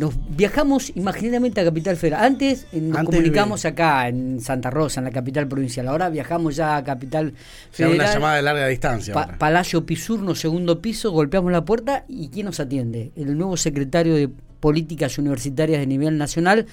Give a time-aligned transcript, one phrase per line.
[0.00, 2.24] nos viajamos imaginariamente a Capital Federal.
[2.24, 5.88] Antes eh, nos comunicamos acá en Santa Rosa, en la capital provincial.
[5.88, 7.34] Ahora viajamos ya a Capital
[7.70, 7.96] Federal.
[7.96, 9.14] una llamada de larga distancia.
[9.38, 13.12] Palacio Pisurno, segundo piso, golpeamos la puerta y ¿quién nos atiende?
[13.14, 16.64] El nuevo secretario de Políticas Universitarias de nivel nacional,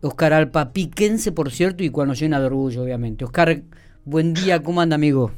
[0.00, 3.24] Oscar Alpa Piquense, por cierto, y cual nos llena de orgullo, obviamente.
[3.24, 3.60] Oscar,
[4.04, 5.32] buen día, ¿cómo anda, amigo?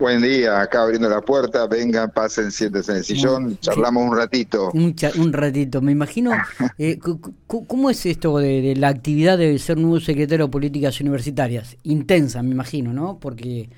[0.00, 4.70] Buen día, acá abriendo la puerta, vengan, pasen, siéntense en el sillón, charlamos un ratito.
[4.72, 6.32] Un, un ratito, me imagino.
[6.78, 6.98] Eh,
[7.46, 11.76] ¿Cómo es esto de, la actividad de ser nuevo secretario de Políticas Universitarias?
[11.82, 13.18] Intensa, me imagino, ¿no?
[13.20, 13.68] Porque...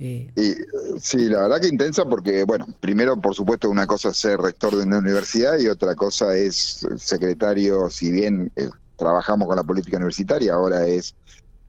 [0.00, 0.32] Eh...
[1.00, 4.74] sí, la verdad que intensa porque, bueno, primero, por supuesto, una cosa es ser rector
[4.74, 9.98] de una universidad y otra cosa es secretario, si bien eh, trabajamos con la política
[9.98, 11.14] universitaria, ahora es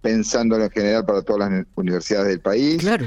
[0.01, 2.81] pensándolo en general para todas las universidades del país.
[2.81, 3.05] Claro.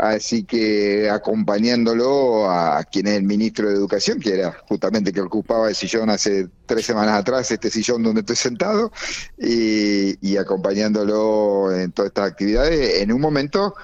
[0.00, 5.68] Así que acompañándolo a quien es el ministro de Educación, que era justamente que ocupaba
[5.68, 8.92] el sillón hace tres semanas atrás, este sillón donde estoy sentado,
[9.36, 13.74] y, acompañándolo en todas estas actividades, en un momento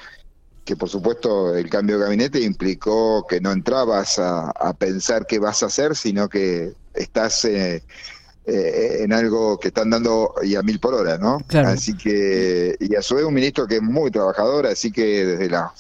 [0.64, 5.62] que por supuesto el cambio de gabinete implicó que no entrabas a, pensar qué vas
[5.62, 7.82] a hacer, sino que estás eh,
[8.46, 11.44] eh, en algo que están dando y a mil por hora, ¿no?
[11.66, 15.50] Así que, y a su vez un ministro que es muy trabajador, así que desde
[15.50, 15.74] la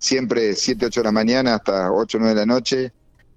[0.00, 2.92] siempre 7, 8 de la mañana hasta 8, 9 de la noche,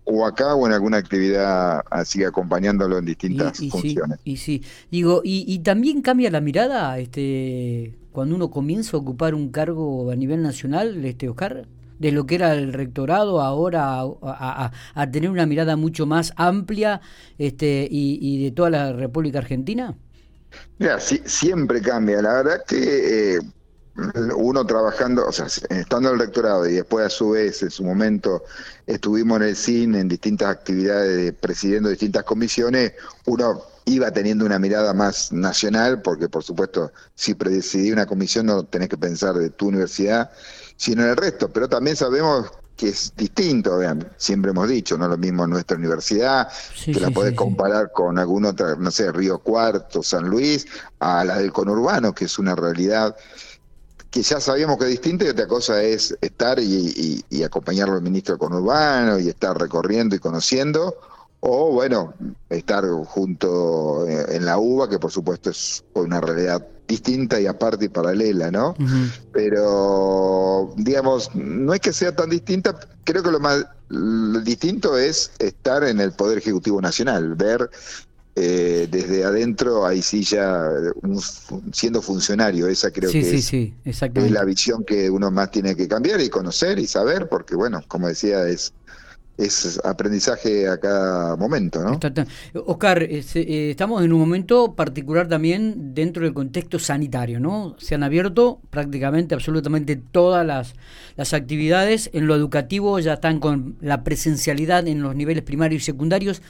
[0.06, 4.19] o acá o en alguna actividad así acompañándolo en distintas funciones.
[4.23, 9.34] y sí, digo, y, y, también cambia la mirada este cuando uno comienza a ocupar
[9.34, 11.67] un cargo a nivel nacional, este Oscar,
[12.00, 17.02] de lo que era el rectorado ahora a, a, tener una mirada mucho más amplia
[17.38, 19.95] este y, y de toda la República Argentina.
[20.78, 22.22] Mira, sí, siempre cambia.
[22.22, 23.39] La verdad que eh,
[24.36, 27.84] uno trabajando, o sea, estando en el rectorado y después a su vez en su
[27.84, 28.44] momento
[28.88, 32.94] estuvimos en el CIN en distintas actividades, presidiendo distintas comisiones,
[33.26, 38.64] uno iba teniendo una mirada más nacional, porque por supuesto si presidí una comisión no
[38.64, 40.32] tenés que pensar de tu universidad,
[40.76, 45.08] sino en el resto, pero también sabemos que es distinto, vean, siempre hemos dicho, no
[45.08, 46.48] lo mismo nuestra universidad,
[46.84, 50.66] que la podés comparar con alguna otra, no sé, Río Cuarto, San Luis,
[51.00, 53.16] a la del conurbano, que es una realidad
[54.13, 58.38] que ya sabíamos que es distinto y otra cosa es estar y, acompañarlo al ministro
[58.38, 60.96] conurbano y estar recorriendo y conociendo,
[61.40, 62.13] o bueno,
[62.47, 67.85] estar junto eh, en la UBA, que por supuesto es una realidad distinta y aparte
[67.85, 68.75] y paralela, ¿no?
[69.31, 73.66] Pero, digamos, no es que sea tan distinta, creo que lo más
[74.44, 77.68] distinto es estar en el Poder Ejecutivo Nacional, ver
[78.36, 80.68] eh, desde adentro, ahí sí ya
[81.72, 86.30] siendo funcionario, esa creo que es, la visión que uno más tiene que cambiar y
[86.30, 88.74] conocer y saber, porque bueno, como decía, es
[89.38, 92.00] es aprendizaje a cada momento, ¿no?
[92.66, 93.24] Oscar, eh,
[93.72, 97.76] estamos en un momento particular también dentro del contexto sanitario, ¿no?
[97.80, 100.76] Se han abierto prácticamente, absolutamente todas las,
[101.16, 102.12] las actividades.
[102.14, 106.42] En lo educativo ya están con la presencialidad en los niveles primarios y secundarios.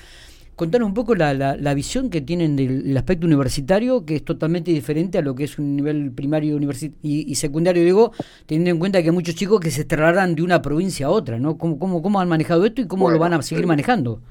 [0.56, 5.18] Contanos un poco la, la, visión que tienen del aspecto universitario, que es totalmente diferente
[5.18, 6.59] a lo que es un nivel primario
[7.02, 8.12] y, y, secundario, digo,
[8.46, 11.40] teniendo en cuenta que hay muchos chicos que se trasladan de una provincia a otra,
[11.40, 11.58] ¿no?
[11.58, 14.22] ¿Cómo, cómo, cómo han manejado esto y cómo lo van a seguir manejando?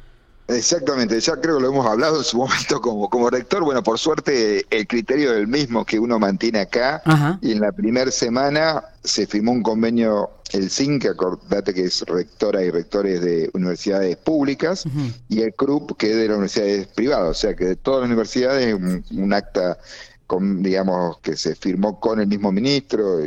[0.49, 3.63] Exactamente, ya creo que lo hemos hablado en su momento como, como rector.
[3.63, 7.03] Bueno, por suerte el criterio del mismo que uno mantiene acá.
[7.41, 12.03] Y en la primera semana se firmó un convenio, el CIN, que acordate que es
[12.03, 14.85] rectora y rectores de universidades públicas,
[15.29, 17.31] y el CRUP, que es de las universidades privadas.
[17.31, 19.79] O sea que de todas las universidades, un, acta
[20.27, 23.21] con, digamos, que se firmó con el mismo ministro,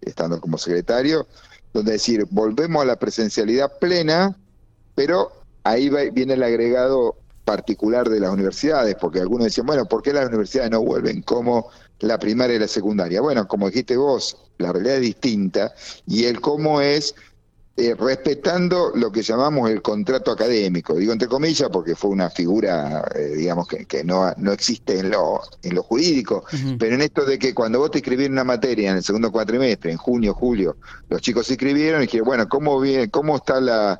[0.00, 1.26] estando como secretario,
[1.72, 4.36] donde decir, volvemos a la presencialidad plena,
[4.94, 10.12] pero ahí viene el agregado particular de las universidades, porque algunos decían, bueno, ¿por qué
[10.12, 11.68] las universidades no vuelven como
[12.00, 13.20] la primaria y la secundaria?
[13.20, 15.74] Bueno, como dijiste vos, la realidad es distinta
[16.06, 17.14] y el cómo es
[17.74, 23.02] eh, respetando lo que llamamos el contrato académico, digo entre comillas porque fue una figura,
[23.14, 26.44] eh, digamos, que, que, no, no existe en lo, en lo jurídico,
[26.78, 29.90] pero en esto de que cuando vos te escribieron una materia en el segundo cuatrimestre,
[29.90, 30.76] en junio, julio,
[31.08, 33.98] los chicos se inscribieron y dijeron, bueno, ¿cómo, viene, cómo está la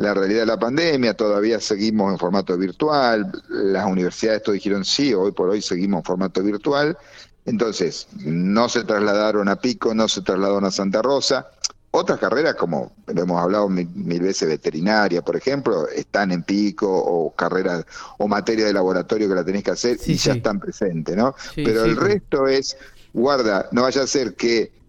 [0.00, 5.12] la realidad de la pandemia, todavía seguimos en formato virtual, las universidades todos dijeron sí,
[5.12, 6.96] hoy por hoy seguimos en formato virtual,
[7.44, 11.48] entonces no se trasladaron a Pico, no se trasladaron a Santa Rosa,
[11.90, 17.34] otras carreras como lo hemos hablado mil, veces, veterinaria, por ejemplo, están en Pico, o
[17.34, 17.84] carreras
[18.16, 21.34] o materia de laboratorio que la tenés que hacer y ya están presentes, ¿no?
[21.54, 22.74] Pero el resto es,
[23.12, 24.79] guarda, no vaya a ser que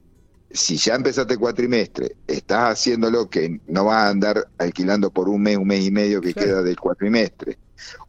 [0.53, 5.41] si ya empezaste cuatrimestre, estás haciendo lo que no vas a andar alquilando por un
[5.41, 7.57] mes, un mes y medio que queda del cuatrimestre,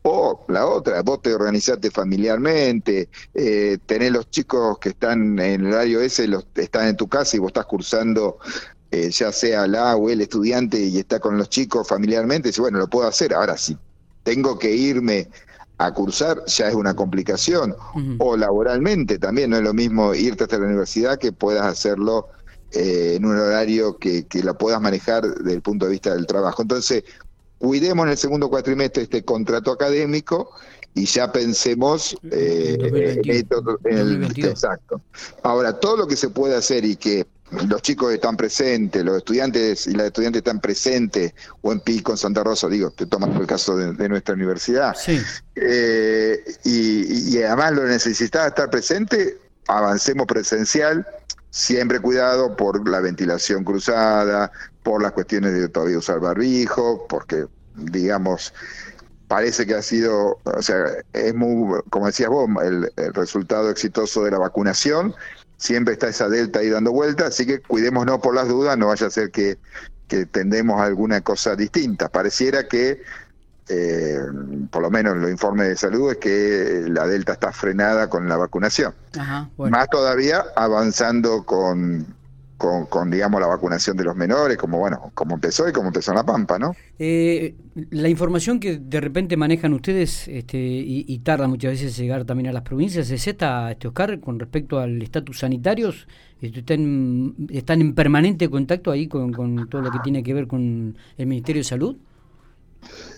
[0.02, 5.72] O la otra, vos te organizaste familiarmente, eh, tenés los chicos que están en el
[5.72, 8.38] horario ese, los, están en tu casa y vos estás cursando
[8.90, 12.78] eh, ya sea la o el estudiante y está con los chicos familiarmente, dice, bueno,
[12.78, 13.32] lo puedo hacer.
[13.32, 13.76] Ahora sí,
[14.22, 15.28] tengo que irme
[15.84, 17.74] a cursar, ya es una complicación.
[18.18, 22.28] O laboralmente también, no es lo mismo irte hasta la universidad que puedas hacerlo
[22.72, 26.26] eh, en un horario que, que lo puedas manejar desde el punto de vista del
[26.26, 26.62] trabajo.
[26.62, 27.04] Entonces,
[27.58, 30.50] cuidemos en el segundo cuatrimestre este contrato académico
[30.94, 32.76] y ya pensemos eh,
[33.84, 35.00] en el exacto.
[35.42, 37.26] Ahora, todo lo que se puede hacer y que
[37.68, 42.18] los chicos están presentes, los estudiantes y las estudiantes están presentes, o en Pico, en
[42.18, 44.96] Santa Rosa, digo, estoy tomando el caso de, nuestra universidad,
[45.54, 49.38] eh, y, además lo necesitaba estar presente,
[49.68, 51.06] avancemos presencial,
[51.50, 54.50] siempre cuidado por la ventilación cruzada,
[54.82, 57.46] por las cuestiones de todavía usar barbijo, porque,
[57.76, 58.54] digamos,
[59.28, 64.30] parece que ha sido, o sea, es muy, como decías vos, el resultado exitoso de
[64.30, 65.14] la vacunación,
[65.62, 69.06] siempre está esa delta ahí dando vuelta, así que cuidémonos por las dudas, no vaya
[69.06, 69.58] a ser que,
[70.08, 72.08] que tendemos a alguna cosa distinta.
[72.08, 73.00] Pareciera que,
[73.68, 74.18] eh,
[74.72, 78.36] por lo menos los informes de salud, es que la delta está frenada con la
[78.36, 78.92] vacunación.
[79.56, 82.12] Más todavía avanzando con,
[82.88, 86.18] con, digamos, la vacunación de los menores, como bueno, como empezó y como empezó en
[86.18, 86.76] La Pampa, ¿no?
[86.98, 87.54] Eh,
[87.90, 92.52] la información que de repente manejan ustedes este, y, tarda muchas veces llegar también a
[92.52, 96.06] las provincias, ¿es esta, este Oscar, con respecto al estatus sanitarios?
[96.40, 99.32] Este, ¿Están, ¿Están en permanente contacto ahí con,
[99.68, 101.96] todo lo que tiene que ver con el Ministerio de Salud?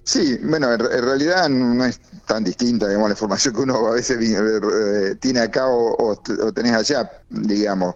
[0.02, 4.18] Sí, bueno, en, realidad no es tan distinta, digamos, la información que uno a veces
[4.20, 7.94] eh, tiene acá o, o tenés allá, digamos.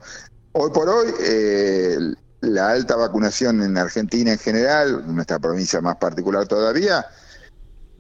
[0.53, 1.99] Hoy por hoy, eh,
[2.41, 7.07] la alta vacunación en Argentina en general, nuestra provincia más particular todavía,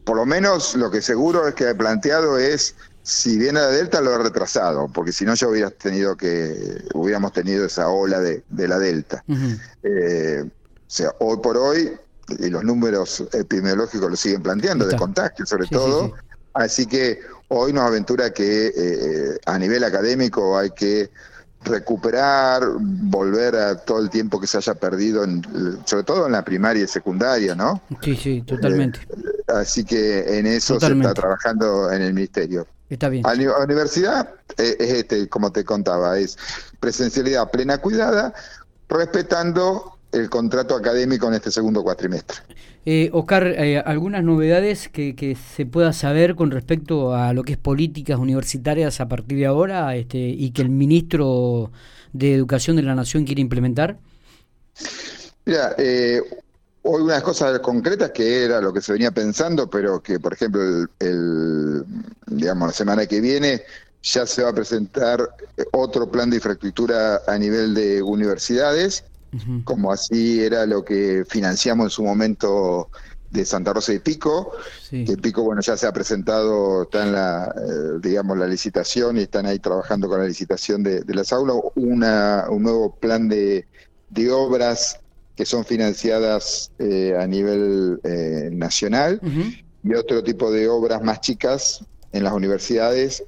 [0.05, 4.01] por lo menos lo que seguro es que he planteado es si viene la Delta
[4.01, 8.43] lo he retrasado, porque si no ya hubieras tenido que, hubiéramos tenido esa ola de,
[8.51, 9.25] la Delta.
[9.83, 11.93] Eh, o sea, hoy por hoy,
[12.39, 16.13] y los números epidemiológicos lo siguen planteando, de contagio sobre todo,
[16.53, 21.11] así que hoy nos aventura que eh, a nivel académico hay que
[21.65, 25.43] recuperar, volver a todo el tiempo que se haya perdido, en,
[25.85, 27.83] sobre todo en la primaria y secundaria, ¿no?
[28.03, 29.01] Sí, sí, totalmente.
[29.01, 32.67] Eh, así que en eso se está trabajando en el ministerio.
[32.89, 33.27] Está bien.
[33.27, 36.39] A la universidad eh, es este, como te contaba, es
[36.81, 38.33] presencialidad plena cuidada,
[38.89, 42.39] respetando el contrato académico en este segundo cuatrimestre.
[42.85, 47.59] Eh, Oscar, eh, ¿algunas novedades que, se pueda saber con respecto a lo que es
[47.59, 51.71] políticas universitarias a partir de ahora este, y que el ministro
[52.13, 53.99] de Educación de la Nación quiere implementar?
[55.45, 56.23] Mira, eh,
[56.83, 60.63] hoy unas cosas concretas que era lo que se venía pensando, pero que, por ejemplo,
[60.99, 61.85] el,
[62.27, 63.63] digamos, la semana que viene
[64.03, 65.29] ya se va a presentar
[65.73, 69.05] otro plan de infraestructura a nivel de universidades
[69.65, 72.91] como así era lo que financiamos en su momento
[73.31, 74.53] de Santa Rosa de Pico,
[74.91, 79.23] que Pico bueno ya se ha presentado, está en la eh, digamos la licitación y
[79.23, 83.67] están ahí trabajando con la licitación de, las aulas, una, un nuevo plan de,
[84.11, 85.01] de obras
[85.37, 89.21] que son financiadas eh, a nivel eh, nacional
[89.85, 93.23] y otro tipo de obras más chicas en las universidades,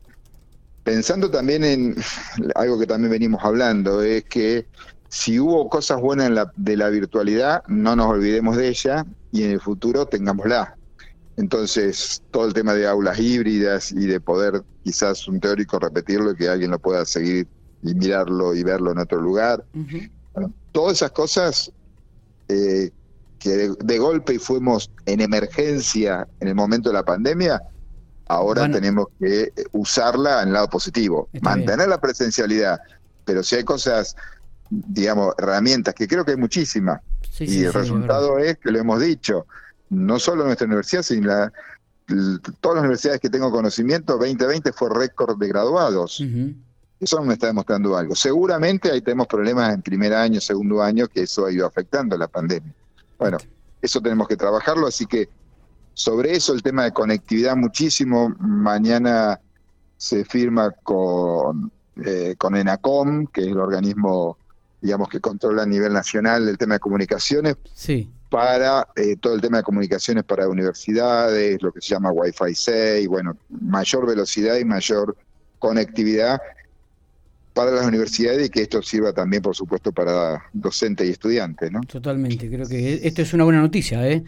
[0.82, 1.96] pensando también en
[2.54, 4.66] algo que también venimos hablando, es que
[5.10, 9.60] si hubo cosas buenas de la virtualidad, no nos olvidemos de ella y en el
[9.60, 10.76] futuro tengámosla.
[11.36, 16.36] Entonces, todo el tema de aulas híbridas y de poder quizás un teórico repetirlo y
[16.36, 17.48] que alguien lo pueda seguir
[17.82, 19.64] y mirarlo y verlo en otro lugar.
[20.70, 21.72] todas esas cosas
[22.48, 22.90] eh,
[23.40, 27.60] que de, golpe fuimos en emergencia en el momento de la pandemia,
[28.28, 32.78] ahora tenemos que usarla en el lado positivo, mantener la presencialidad,
[33.24, 34.14] pero si hay cosas
[34.70, 37.00] digamos, herramientas, que creo que hay muchísimas.
[37.40, 39.46] y el resultado es que lo hemos dicho,
[39.90, 41.52] no solo nuestra universidad, sino la,
[42.60, 46.22] todas las universidades que tengo conocimiento, 2020 fue récord de graduados.
[47.00, 48.14] Eso me está demostrando algo.
[48.14, 52.28] Seguramente ahí tenemos problemas en primer año, segundo año, que eso ha ido afectando la
[52.28, 52.72] pandemia.
[53.18, 53.38] Bueno,
[53.80, 55.28] eso tenemos que trabajarlo, así que
[55.94, 58.34] sobre eso el tema de conectividad muchísimo.
[58.38, 59.40] Mañana
[59.96, 61.72] se firma con,
[62.04, 64.36] eh, con ENACOM, que es el organismo
[64.80, 68.10] digamos, que controla a nivel nacional el tema de comunicaciones, sí.
[68.28, 73.08] para eh, todo el tema de comunicaciones para universidades, lo que se llama Wi-Fi 6,
[73.08, 75.16] bueno, mayor velocidad y mayor
[75.58, 76.40] conectividad
[77.52, 81.80] para las universidades y que esto sirva también, por supuesto, para docentes y estudiantes, ¿no?
[81.82, 84.24] Totalmente, creo que esto es una buena noticia, ¿eh?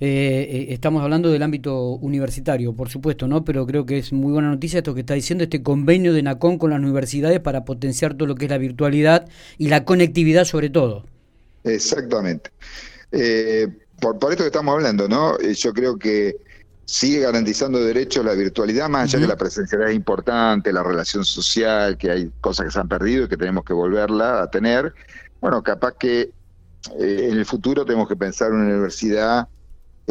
[0.00, 3.44] Eh, estamos hablando del ámbito universitario, por supuesto, ¿no?
[3.44, 6.58] Pero creo que es muy buena noticia esto que está diciendo este convenio de NACON
[6.58, 9.28] con las universidades para potenciar todo lo que es la virtualidad
[9.58, 11.04] y la conectividad sobre todo.
[11.64, 12.50] Exactamente.
[14.00, 15.38] por, por esto que estamos hablando, ¿no?
[15.38, 16.36] Yo creo que
[16.90, 21.96] sigue garantizando derechos la virtualidad, más allá que la presencialidad es importante, la relación social,
[21.96, 24.92] que hay cosas que se han perdido y que tenemos que volverla a tener.
[25.40, 26.32] Bueno, capaz que
[26.98, 29.46] eh, en el futuro tenemos que pensar una universidad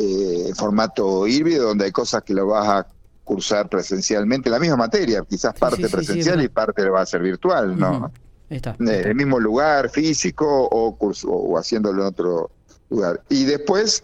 [0.01, 2.87] eh, formato híbrido, donde hay cosas que lo vas a
[3.25, 7.77] cursar presencialmente, la misma materia, quizás parte presencial y parte lo va a ser virtual,
[7.77, 8.11] ¿no?
[8.49, 12.49] está, En el mismo lugar físico o, curso, o haciéndolo en otro
[12.89, 13.21] lugar.
[13.29, 14.03] Y después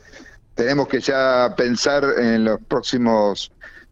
[0.54, 3.52] tenemos que ya pensar en los próximos,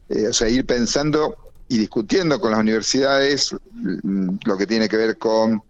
[0.09, 4.97] eh, o sea, ir pensando y discutiendo con las universidades mm, lo que tiene que
[4.97, 5.63] ver con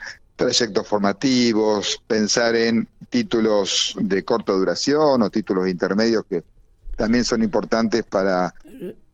[0.43, 6.43] trayectos formativos, pensar en títulos de corta duración o títulos intermedios que
[6.97, 8.53] también son importantes para,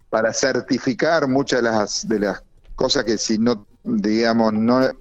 [0.10, 2.44] para certificar muchas de las, de las
[2.76, 4.94] cosas que si no, digamos, no, eh,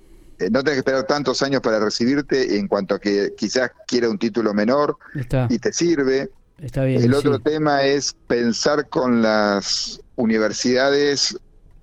[0.50, 4.18] no tenés que esperar tantos años para recibirte en cuanto a que quizás quiera un
[4.18, 4.98] título menor
[5.48, 6.30] y te sirve.
[6.58, 11.38] El otro tema es pensar con las universidades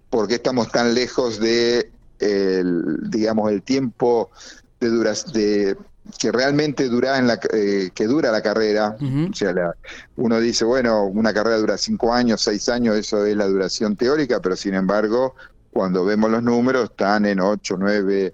[0.10, 4.32] por qué estamos tan lejos de el, digamos el tiempo
[4.80, 5.78] de duras de
[6.20, 8.96] que realmente dura en la eh, que dura la carrera.
[9.00, 9.74] O sea
[10.16, 14.40] uno dice bueno una carrera dura cinco años seis años eso es la duración teórica
[14.40, 15.36] pero sin embargo
[15.72, 18.34] cuando vemos los números están en ocho nueve.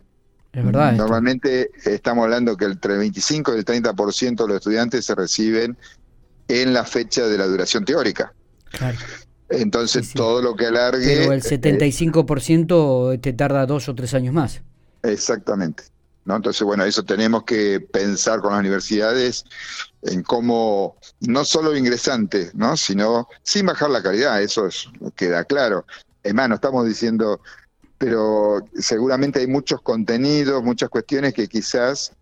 [0.52, 5.06] Es verdad normalmente estamos hablando que entre el 25 y el 30% de los estudiantes
[5.06, 5.78] se reciben
[6.50, 8.34] en la fecha de la duración teórica.
[9.52, 11.06] Entonces, todo lo que alargue.
[11.06, 14.62] Pero el 75% eh, te tarda dos o tres años más.
[15.04, 15.84] Exactamente.
[16.26, 16.36] ¿no?
[16.36, 19.46] Entonces, bueno, eso tenemos que pensar con las universidades
[20.04, 22.78] en cómo, no solo ingresantes, ¿no?
[22.78, 25.86] sino sin bajar la calidad, eso es, queda claro.
[26.24, 27.42] Es más, no estamos diciendo,
[27.98, 32.14] pero seguramente hay muchos contenidos, muchas cuestiones que quizás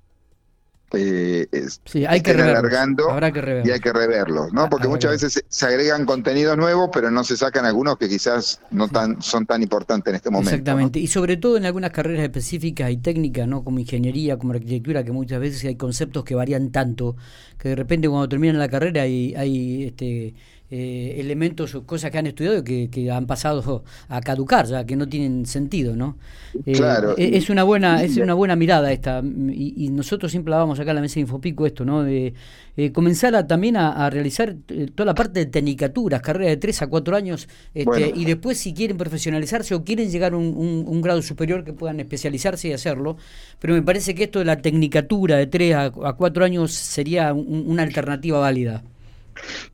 [0.93, 1.47] eh,
[1.85, 4.69] sí, hay que alargando Habrá que y hay que reverlos, ¿no?
[4.69, 8.87] Porque muchas veces se agregan contenidos nuevos, pero no se sacan algunos que quizás no
[8.87, 10.51] tan son tan importantes en este momento.
[10.51, 13.63] Exactamente, y sobre todo en algunas carreras específicas y técnicas, ¿no?
[13.63, 17.15] Como ingeniería, como arquitectura, que muchas veces hay conceptos que varían tanto
[17.57, 20.33] que de repente cuando terminan la carrera hay, hay este
[20.71, 24.95] eh, elementos o cosas que han estudiado que, que, han pasado a caducar ya que
[24.95, 26.15] no tienen sentido no
[26.63, 30.57] eh, claro e, es una buena es una buena mirada esta y, nosotros siempre la
[30.57, 32.35] vamos acá en la mesa de Infopico esto no de
[32.77, 34.55] eh, comenzar a, también a, realizar
[34.93, 38.75] toda la parte de tecnicaturas carreras de 3 a 4 años este, y después si
[38.75, 43.17] quieren profesionalizarse o quieren llegar a un, un, grado superior que puedan especializarse y hacerlo
[43.57, 47.33] pero me parece que esto de la tecnicatura de 3 a, a 4 años sería
[47.33, 48.83] una alternativa válida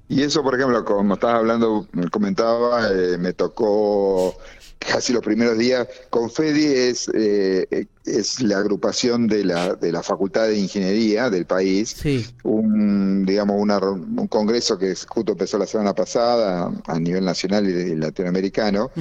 [0.07, 4.35] y eso, por ejemplo, como estabas hablando, comentaba, eh, me tocó
[4.91, 5.87] casi los primeros días.
[6.09, 11.95] Confedi es, eh, es la agrupación de la, de la Facultad de Ingeniería del país,
[12.43, 18.91] un, digamos, un congreso que justo empezó la semana pasada a nivel nacional y latinoamericano,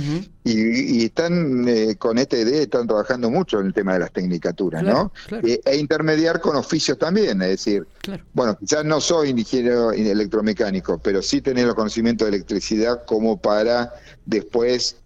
[0.42, 4.82] y, están eh, con este idea, están trabajando mucho en el tema de las tecnicaturas,
[4.82, 5.12] ¿no?
[5.42, 7.86] E, e, intermediar con oficios también, es decir,
[8.32, 13.92] bueno, quizás no soy ingeniero electromecánico, pero sí tener los conocimientos de electricidad como para
[14.26, 14.96] después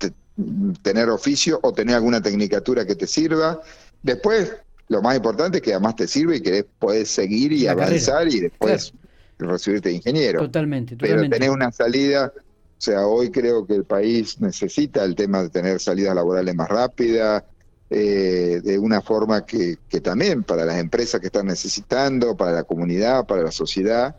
[0.82, 3.60] tener oficio o tener alguna tecnicatura que te sirva.
[4.02, 4.52] Después,
[4.88, 8.40] lo más importante es que además te sirve y que puedes seguir y avanzar y
[8.40, 8.92] después
[9.38, 10.40] recibirte de ingeniero.
[10.40, 11.28] Totalmente, totalmente.
[11.28, 15.50] Pero tener una salida, o sea, hoy creo que el país necesita el tema de
[15.50, 17.44] tener salidas laborales más rápidas,
[17.90, 22.64] eh, de una forma que, que, también para las empresas que están necesitando, para la
[22.64, 24.16] comunidad, para la sociedad,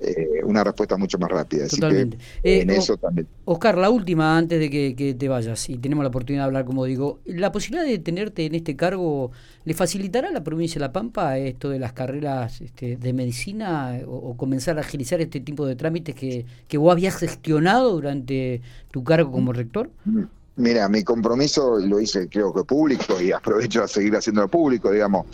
[0.00, 1.68] eh, una respuesta mucho más rápida.
[1.68, 2.18] Totalmente.
[2.42, 3.28] en eh, eso también.
[3.44, 6.84] Oscar, la última antes de que, te vayas y tenemos la oportunidad de hablar, como
[6.84, 9.30] digo, ¿la posibilidad de tenerte en este cargo
[9.64, 14.00] le facilitará a la provincia de La Pampa esto de las carreras este, de medicina
[14.04, 19.04] o, comenzar a agilizar este tipo de trámites que, que vos habías gestionado durante tu
[19.04, 19.90] cargo como rector?
[20.04, 20.22] Mm.
[20.56, 25.26] Mira, mi compromiso lo hice creo que público y aprovecho a seguir haciéndolo público, digamos.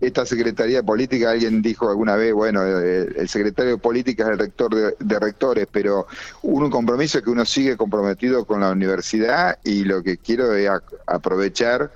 [0.00, 4.38] Esta Secretaría de Política, alguien dijo alguna vez, bueno, el, secretario de Política es el
[4.38, 6.06] rector de, rectores, pero
[6.42, 10.68] un compromiso es que uno sigue comprometido con la universidad y lo que quiero es
[11.06, 11.92] aprovechar,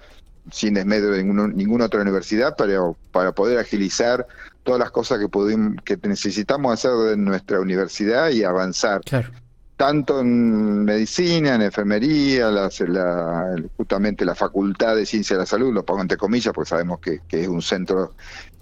[0.52, 2.78] sin desmedio de ninguna otra universidad, para,
[3.11, 4.26] para poder agilizar
[4.62, 9.00] todas las cosas que, que necesitamos hacer en nuestra universidad y avanzar.
[9.76, 12.50] Tanto en medicina, en enfermería,
[13.76, 17.21] justamente la Facultad de Ciencia de la Salud, lo pongo entre comillas porque sabemos que,
[17.28, 18.14] que es un centro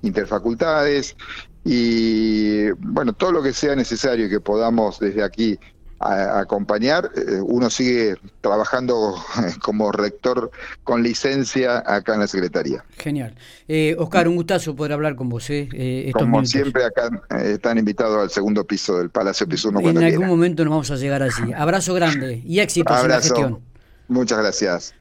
[0.03, 1.17] interfacultades,
[1.65, 5.59] y bueno, todo lo que sea necesario que podamos desde aquí
[6.05, 7.11] acompañar.
[7.17, 9.15] Eh, uno sigue trabajando
[9.63, 10.51] como rector
[10.83, 12.85] con licencia acá en la Secretaría.
[12.99, 13.35] Genial.
[13.69, 15.47] Eh, Oscar, un gustazo poder hablar con vos.
[15.49, 20.65] Eh, como siempre, acá están invitados al segundo piso del Palacio Piso En algún momento
[20.65, 21.53] nos vamos a llegar allí.
[21.57, 23.61] Abrazo grande y éxitos en la gestión.
[24.09, 24.93] Muchas gracias.